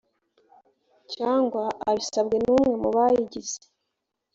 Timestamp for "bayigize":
2.95-3.59